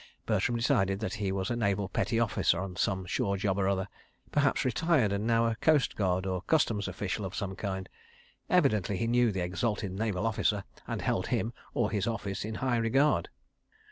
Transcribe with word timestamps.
Bertram 0.25 0.55
decided 0.57 0.99
that 0.99 1.13
he 1.13 1.31
was 1.31 1.51
a 1.51 1.55
naval 1.55 1.87
petty 1.87 2.19
officer 2.19 2.59
on 2.59 2.75
some 2.75 3.05
shore 3.05 3.37
job 3.37 3.59
or 3.59 3.67
other, 3.67 3.87
perhaps 4.31 4.65
retired 4.65 5.13
and 5.13 5.27
now 5.27 5.45
a 5.45 5.53
coast 5.57 5.95
guard 5.95 6.25
or 6.25 6.41
Customs 6.41 6.87
official 6.87 7.23
of 7.23 7.35
some 7.35 7.55
kind. 7.55 7.87
Evidently 8.49 8.97
he 8.97 9.05
knew 9.05 9.31
the 9.31 9.43
exalted 9.43 9.91
naval 9.91 10.25
officer 10.25 10.63
and 10.87 11.03
held 11.03 11.27
him, 11.27 11.53
or 11.75 11.91
his 11.91 12.07
Office, 12.07 12.43
in 12.43 12.55
high 12.55 12.77
regard. 12.77 13.29